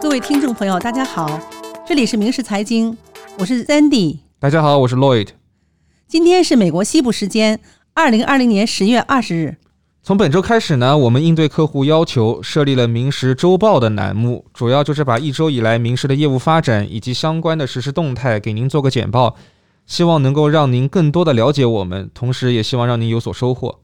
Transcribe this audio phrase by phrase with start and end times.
[0.00, 1.38] 各位听众朋友，大家好，
[1.86, 2.96] 这里是明世财经，
[3.38, 4.20] 我是 Sandy。
[4.38, 5.28] 大家好，我是 Lloyd。
[6.08, 7.60] 今天是美国西部时间
[7.92, 9.56] 二零二零年十月二十日。
[10.02, 19.36] 从本周开始呢，我们应对客户要求，设立了《明时周报》的栏目，主要就是把一周以来明时的业务发展以及相关的实时动态给您做个简报，
[19.86, 23.78] 希望能够让您更多的了解我们，同时也希望让您有所收获。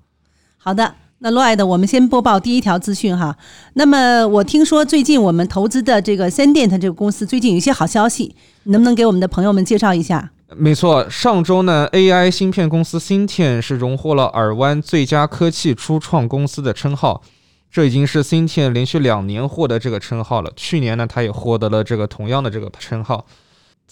[0.59, 3.37] 好的，那 Lloyd，我们先播报第一条资讯哈。
[3.75, 8.35] 那么我听说最近我们投资的这个 Sendent 这个公司最近有一些好消息，
[8.65, 10.31] 能不能给我们的朋友们介绍一下？
[10.55, 17.23] 没错，上周呢，AI 芯片公司 Cintian 是荣获了耳湾最佳科技初创公司的称号，
[17.71, 20.53] 这已经是 Cintian 连续两年获得这个称号了。
[20.55, 23.25] 去年呢，他也获得了这个同样的这个称号。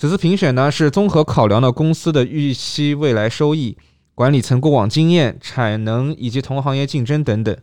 [0.00, 3.76] 此次评选呢，是综合考量了公司的预期未来收益、
[4.14, 7.54] 管理层过往经验、产能以及同行业竞争等等。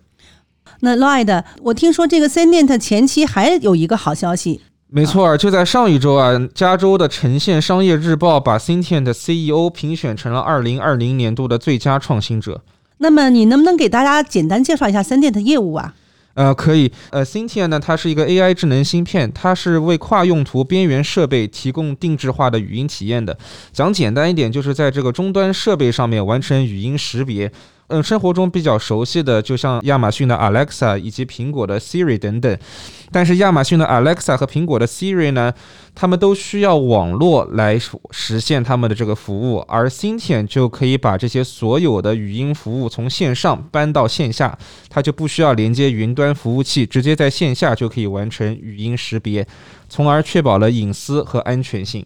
[0.81, 4.61] 那 Lloyd，我听说这个 Sendent 前期还有一个好消息。
[4.85, 12.61] 没错，就在上一周啊，加州的城县商业日报把 Cintian 的 CEO 评选成了2020年度的最佳创新者。
[12.99, 15.95] 那么你能不能给大家简单介绍一下 Sendent 的业务啊？
[16.37, 16.91] 呃，可以。
[17.09, 23.35] 呃，Cynthia 呢，它是一个 AI 智能芯片，它是为跨用途边缘设备提供定制化的语音体验的。
[23.73, 27.51] 讲简单一点，就是在这个终端设备上面完成语音识别。
[27.89, 32.57] 嗯，生活中比较熟悉的，就像亚马逊的 Alexa 以及苹果的 Siri 等等。
[33.13, 35.53] 但是亚马逊的 Alexa 和苹果的 Siri 呢，
[35.95, 37.79] 他们都需要网络来
[38.11, 49.47] 实现他们的这个服务，而 Cintian 就可以把这些所有的语音服务从线上搬到线下，它就不需要连接云端服务器，直接在线下就可以完成语音识别，
[49.87, 52.05] 从而确保了隐私和安全性。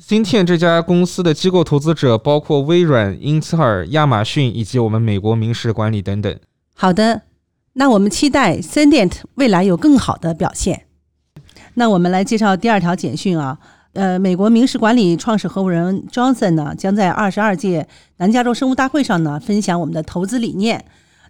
[0.00, 6.34] Cintian 这家公司的机构投资者包括微软、英特尔、亚马逊以及我们美国明石管理等等。
[6.74, 7.22] 好的，
[7.74, 10.86] 那我们期待 Sendent 未来有更好的表现。
[11.74, 13.58] 那我们来介绍第二条简讯啊，
[13.92, 17.86] 呃，美国明石管理创始合伙人 Johnson 呢，将在二十二届
[18.16, 20.82] 南加州生物大会上呢分享我们的投资理念。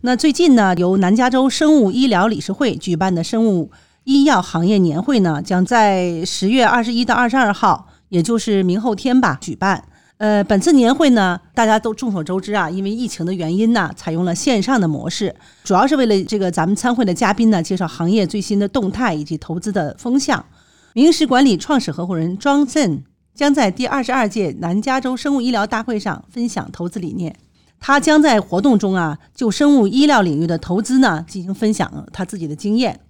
[0.03, 3.73] 那最近呢，由南加州生物医疗理事会举办的生物
[4.05, 7.89] 医药行业年会呢，将在十月二十一到二十二号。
[8.11, 9.83] 也就是明后天吧举办。
[10.19, 15.35] 呃，本次年会呢，大家都众所周知啊，因为疫情的原因呢，采用了线上的模式，
[15.65, 20.45] 主要是为了这个咱们参会的嘉宾呢，介绍行业最新的动态以及投资的风向。
[20.93, 23.03] 明石管理创始合伙人庄森
[23.35, 27.35] 将在第二十二届南加州生物医疗大会上分享投资理念。
[27.79, 33.01] 他将在活动中啊，就生物医疗领域的投资呢进行分享他自己的经验。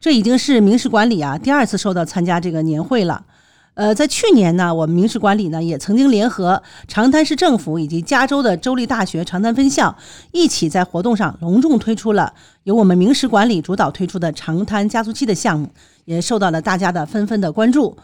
[0.00, 3.24] 这已经是明石管理啊第二次受到参加这个年会了。
[3.76, 9.94] 呃，在去年呢，我们明石管理呢也曾经联合长滩市政府以及加州的州立大学长滩分校，
[10.32, 12.32] 一起在活动上隆重推出了
[12.62, 15.68] 由我们明石管理主导推出的长滩加速器的项目，
[16.06, 17.94] 也受到了大家的纷纷的关注。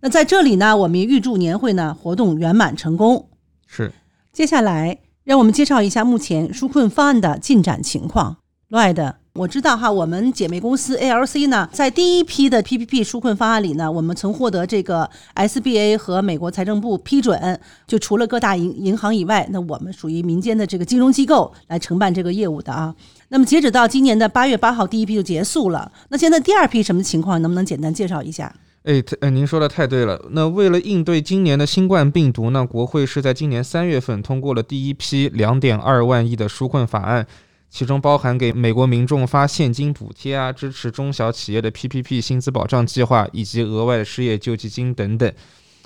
[0.00, 3.28] 那在这里呢，我们也预祝年会呢活动圆满成功。
[3.68, 3.92] 是，
[4.32, 8.38] 接下来让我们介绍一下目前纾困方案的进展情况。
[8.68, 9.19] Lloyd。
[9.34, 17.58] 我知道哈，我们姐妹公司 ALC 呢，在第一批的 PPP 纾困方案里呢，我们曾获得这个 SBA 和美国财政部批准。
[17.86, 22.92] 就除了各大银银行以外，那我们属于民间的这个金融机构来承办这个业务的啊。
[23.28, 25.90] 那么截止到今年的八月八号，第一批就结束了。
[26.08, 27.40] 那现在第二批什么情况？
[27.40, 28.52] 能不能简单介绍一下？
[28.82, 30.20] 哎，呃，您说的太对了。
[30.32, 37.24] 那为了应对今年的新冠病毒呢，国会是在今年三月份通过了第一批两点二万亿的纾困法案。
[37.70, 45.32] 其中包含给美国民众发现金补贴啊，支持中小企业的 PPP 薪资保障计划，以及额外的失业救济金等等。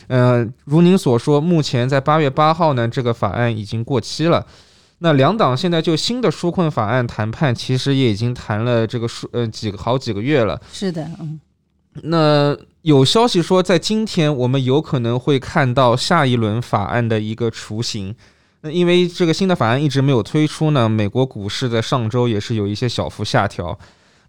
[0.07, 4.47] 呃，如您所说，目前在八月八号呢，这个法案已经过期了。
[4.99, 10.61] 那两党现在就新的纾困法案谈判，其实也已经谈了这个数呃几个好几个月了。
[10.73, 11.39] 是的，嗯。
[12.03, 18.15] 那有消息说，在今天我们有可能会看到下一轮法案的一个雏形。
[18.65, 23.79] 那因为这个新的法案一直没有推出呢，美国股市在上周也是有一些小幅下调。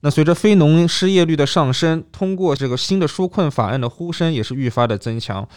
[0.01, 5.47] 那随着非农失业率的上升，通过这个新的纾困法案的呼声也是愈发的增强。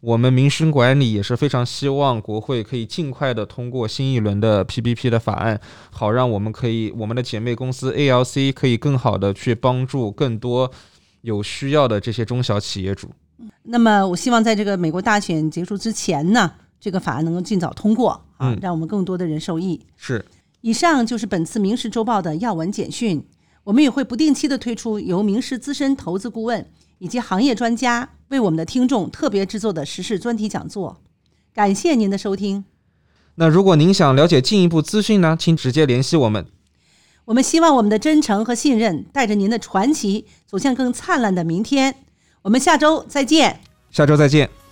[0.00, 5.58] 我们民生管理也是非常希望国会可以尽快的通过新一轮的 PPP 的法案，
[5.90, 10.70] 好让我们可以我们的姐妹公司 ALC 可以更好的去帮助更多
[11.22, 13.10] 有需要的这些中小企业主。
[13.62, 16.52] 那么我希望在这个美国大选结束之前呢。
[16.80, 19.80] 这个法案能够尽早通过啊，让我们更多的人受益。
[19.96, 20.24] 是，
[20.60, 23.26] 以上就是本次《明时周报》的要闻简讯。
[23.64, 31.00] 我们也会不定期的推出由明时资深投资顾问以及行业专家为我们的听众特别制作的时事专题讲座。
[31.52, 32.64] 感谢您的收听。
[33.34, 36.46] 那如果您想了解进一步资讯呢，请直接联系我们。
[37.24, 41.96] 我们希望我们的真诚和信任带着您的传奇走向更灿烂的明天。
[42.42, 43.60] 我们下周再见。
[43.90, 44.65] 下周再见。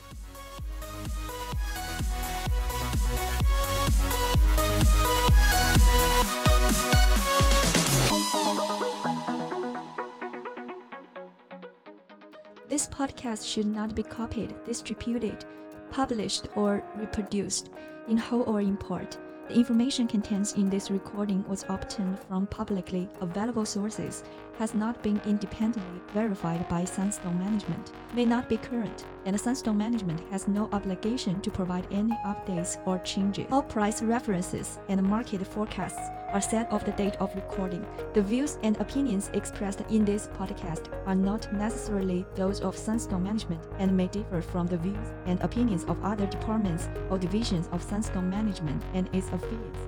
[12.94, 15.44] Podcast should not be copied, distributed,
[15.90, 17.70] published, or reproduced
[18.08, 19.18] in whole or in part.
[19.48, 24.22] The information contained in this recording was obtained from publicly available sources,
[24.58, 30.20] has not been independently verified by Sunstone Management, may not be current, and Sunstone Management
[30.30, 33.46] has no obligation to provide any updates or changes.
[33.50, 37.86] All price references and market forecasts are set of the date of recording.
[38.12, 43.62] The views and opinions expressed in this podcast are not necessarily those of Sunstone Management
[43.78, 48.28] and may differ from the views and opinions of other departments or divisions of Sunstone
[48.28, 49.78] Management and its affiliates.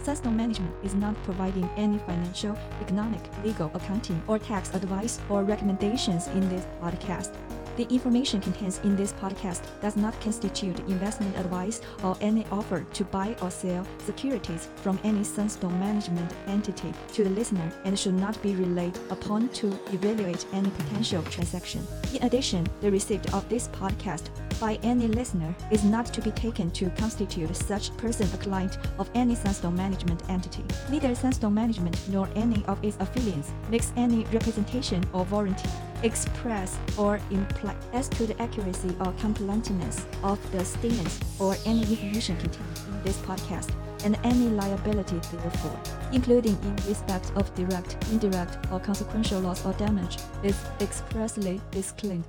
[0.00, 6.28] Sunstone Management is not providing any financial, economic, legal, accounting, or tax advice or recommendations
[6.28, 7.34] in this podcast.
[7.76, 13.04] The information contained in this podcast does not constitute investment advice or any offer to
[13.04, 18.40] buy or sell securities from any Sunstone Management entity to the listener and should not
[18.42, 21.86] be relied upon to evaluate any potential transaction.
[22.14, 26.70] In addition, the receipt of this podcast by any listener is not to be taken
[26.70, 30.64] to constitute such person a client of any Sunstone Management entity.
[30.90, 35.68] Neither Sunstone Management nor any of its affiliates makes any representation or warranty
[36.02, 42.36] express or imply as to the accuracy or completeness of the statements or any information
[42.36, 43.70] contained in this podcast
[44.04, 45.80] and any liability therefore,
[46.12, 52.24] including in respect of direct, indirect, or consequential loss or damage, is expressly disclaimed.